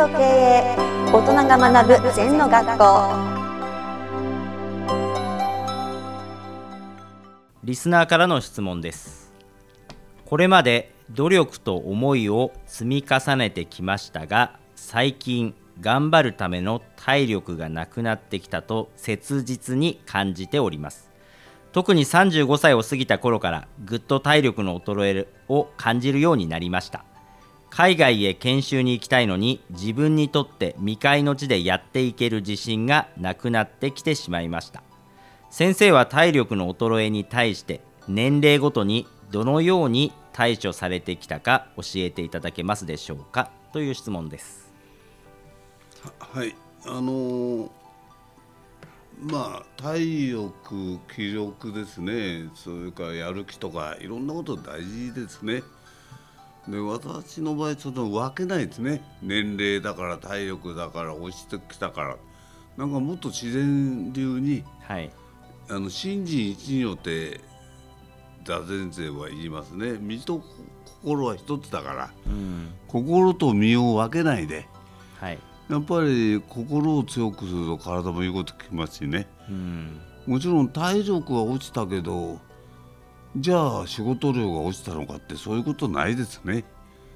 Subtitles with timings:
[0.00, 0.76] と経営
[1.12, 2.84] 大人が学ぶ禅の学校。
[7.62, 9.30] リスナーからの質問です。
[10.24, 21.10] これまで努力と思いを積み重ねてきましたが最近頑張るための体力がなくなってきたと切実に感じております。
[21.72, 27.04] 特に35歳を過ぎた頃からぐっと体力の衰えを感じるようになりました。
[27.70, 34.82] 海外へ研修に行きたいのに自分にとって未開の地でやっていける自信がなくなってきてしまいました。
[35.50, 43.50] 先生は体力の衰えに対して年齢ごとにどのように対処されてきたか教えていただけますでしょうか？
[43.72, 44.72] という質問です。
[46.18, 46.54] はい。
[46.86, 47.70] あのー
[49.22, 52.48] まあ体力気力ですね。
[52.54, 55.62] それからやる気とかいろんなこと大事ですね。
[56.68, 59.02] で私の場合ちょっと分けないですね。
[59.22, 62.16] 年齢だから体力だから落ちてきたから。
[62.76, 65.10] なんかもっと自然流にはい。
[65.68, 67.40] あの新人一によって
[68.44, 69.98] 座禅生は言いますね。
[69.98, 70.42] 身と
[71.02, 72.10] 心は一つだから。
[72.26, 72.70] うん。
[72.88, 74.66] 心と身を分けないで。
[75.18, 75.38] はい。
[75.68, 79.28] やっぱり心を強くすると体も言うこと聞きますしね。
[79.48, 80.00] うん。
[80.26, 82.38] もちろん体力は落ちたけど
[83.36, 86.64] じゃあ仕事量が落ちたのかってそういうことないですね。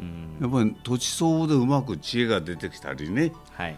[0.00, 0.38] うん。
[0.40, 3.32] やっぱり土地相応でうまく知恵が出てきたりね。
[3.52, 3.76] はい。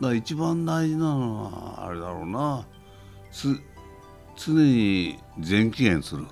[0.00, 2.66] だ一番大事なのはあれだろうな。
[3.30, 3.60] つ
[4.36, 6.24] 常に全機嫌する。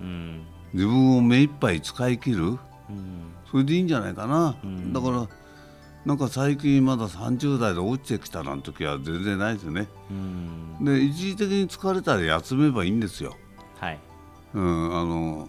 [0.00, 0.46] うん。
[0.72, 2.44] 自分を目いっぱい使い切る。
[2.44, 2.58] うん。
[3.50, 4.92] それでいいんじゃないかな、うん。
[4.92, 5.28] だから
[6.04, 9.88] なんか最近まだ30代で落ちてきたなんて時は全然ないですよね。
[10.10, 10.84] うん。
[10.84, 13.36] で一時的に疲れたら休めばいいんですよ、
[13.80, 13.98] はい
[14.54, 15.48] うん、あの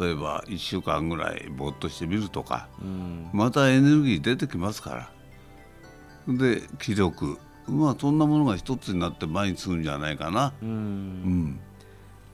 [0.00, 3.28] 例えば1週間ぐらいぼーっとしてみるとかうん。
[3.32, 5.10] またエネルギー出てきますか
[6.26, 6.34] ら。
[6.34, 7.38] で気力。
[7.68, 11.60] まあそんなものが一つになって前に進むんじゃないかな、ううんん、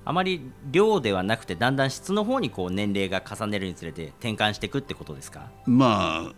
[0.05, 5.51] あまり量ではなくてだんだん質の方にこう年齢が重ねるにつれて転換していくってことですか？
[5.65, 6.33] まあ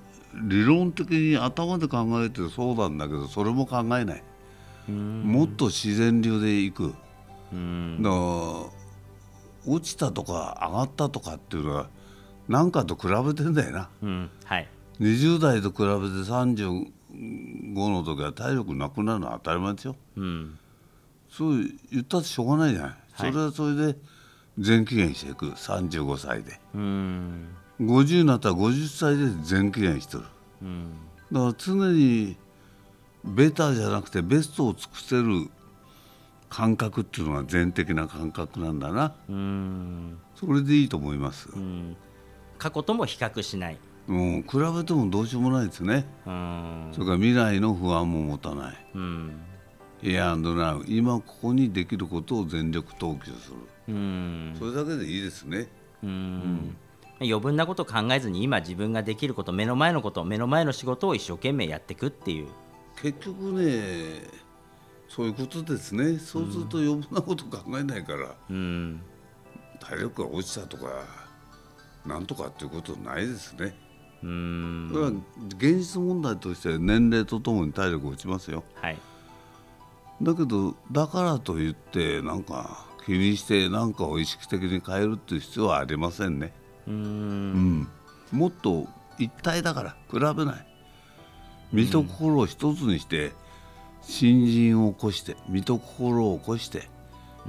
[0.49, 4.23] 理論的に頭で考えてそうなんだけどそれも考えない、
[4.89, 5.23] うん。
[5.25, 6.95] もっと自然流でいく。
[7.53, 8.01] うん。
[8.01, 8.84] だから
[9.67, 11.89] 落ちたとか上がったとかっていうのは
[12.49, 13.89] 何かと比べてんだよな。
[14.03, 14.69] うんはい。
[15.01, 15.89] 20代と比べて
[16.31, 16.87] 35
[17.91, 19.97] の時は体力なくなるのは当たり前ですよ。
[20.17, 20.59] うん。
[21.31, 23.33] そう言ったってしょうがないじゃない、はい。
[23.33, 23.99] それはそれで
[24.59, 25.47] 全機嫌していく。
[25.47, 26.61] 35歳で。
[26.75, 27.49] うん。
[27.81, 30.23] 50になったら50歳で全機嫌してる。
[30.63, 30.93] うん。
[31.33, 32.37] だから常に
[33.25, 35.51] ベターじゃなくてベストを尽くせる
[36.55, 39.17] 感覚っていうのが全的な感覚なんだな。
[39.29, 40.19] うん。
[40.37, 41.97] それでいいと思います、うん。
[42.59, 43.79] 過去とも比較しない。
[44.07, 46.07] もう比べてもどうしようもないですね。
[46.25, 46.91] うん。
[46.93, 48.87] それから未来の不安も持たない。
[48.95, 49.33] うん。
[50.05, 53.57] エアンドナウ今ここにできることを全力投球する。
[53.89, 54.55] うん。
[54.57, 55.67] それだけでいいですね。
[56.05, 56.77] うん。
[57.19, 62.47] 余分なこと考えずに今自分ができること目の前のこと目の前の仕事を一生懸命やっていくっていう。
[63.03, 64.45] 結局ね
[65.09, 66.19] そういうことですね。
[66.19, 69.01] そうすると余分なこと考えないから、うん。
[69.81, 70.85] 体力が落ちたとか
[72.07, 73.77] なんとかっていうことないですね。
[74.23, 75.23] うん。
[75.59, 78.65] 現実問題として年齢とともに体力落ちますよ。
[78.75, 78.99] はい。
[80.23, 86.53] だけどだからといってなんか気にして何かを意識的に変えるっていう必要はありませんね。
[86.87, 87.81] ううん。
[87.81, 87.89] ん
[88.33, 88.87] もっと
[89.19, 90.67] 一体だから比べない。
[91.73, 93.33] 身と心を一つにして
[94.07, 96.89] 新人を起こして身と心を起こして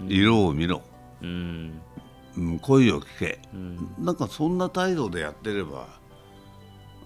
[0.07, 0.81] 色を見ろ、
[1.21, 1.81] うん。
[2.37, 3.95] うん、声を聞け、うん。
[3.99, 5.87] なんかそんな態度でやってれば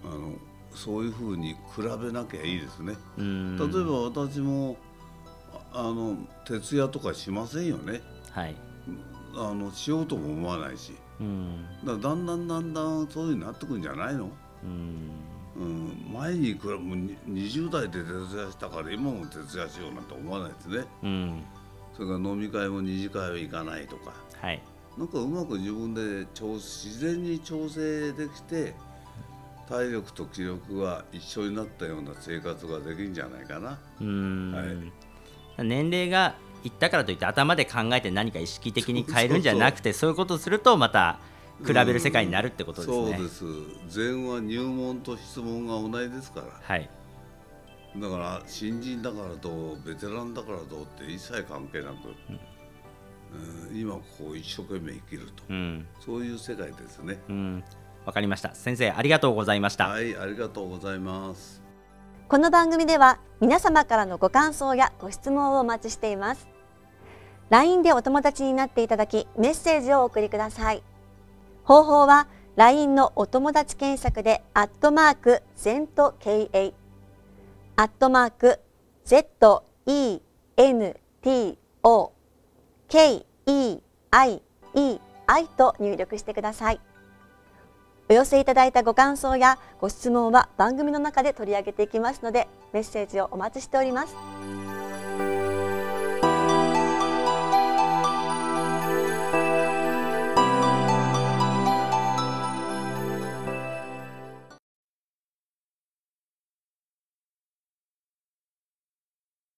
[0.04, 0.32] あの
[0.74, 2.94] そういうふうに比べなきゃいいですね。
[3.18, 3.56] うん。
[3.56, 4.76] 例えば私も
[5.72, 8.00] ああの徹夜とかしませんよね。
[8.30, 8.56] はい。
[9.36, 10.94] あのしようとも思わないし。
[11.20, 11.66] うん。
[11.84, 14.30] だだんだんだんだんそういうふうになってくんじゃないの、
[14.64, 15.10] うん
[15.56, 20.84] うん、前に比べもうに20代で徹夜したから今も徹夜しようなんて思わないですね。
[21.02, 21.42] うん。
[21.94, 24.12] それから飲み会も二次会は行かないとか。
[24.40, 24.62] はい。
[24.96, 28.74] なんかうまく自分で調自然に調整できて
[29.68, 33.78] 体力と気力が一緒になったような生活ができるんじゃないかな。
[34.00, 34.62] うん、は
[35.62, 35.64] い。
[35.64, 41.18] 年齢がいったからといって頭で考えて何か意識的に変えるんじゃなくてそういうことをするとまた
[41.66, 42.96] 比べる世界になるってことですね。
[42.96, 43.44] そうです。
[43.88, 46.46] 禅は入門と質問が同じですから。
[46.60, 46.88] はい、
[47.96, 52.40] だから新人だからとベテランだからとって一切関係なく、うん
[53.72, 55.86] 今ここを一生懸命生きると、うん。
[56.00, 57.18] そういう世界ですね。
[57.28, 57.64] うん、
[58.04, 58.54] わかりました。
[58.54, 59.86] 先生ありがとうございました。
[59.86, 61.62] はい、ありがとうございます。
[62.28, 66.48] この番組では皆様からのご感想やご質問をお待ちしています。
[67.50, 70.84] LINE でお友達になっていただきメッセージをお送りください
[71.64, 72.26] 方法は
[72.56, 76.72] LINE のお友達検索でアットマーク ZENTKA
[77.76, 78.60] アットマーク
[79.06, 79.62] ZENTO
[82.88, 83.82] KEIEI
[85.56, 86.80] と入力してください。
[88.08, 94.59] お寄せいただいたご感想やご質問は番組の中で取り上げていきますのでメッセージをお待ちしております。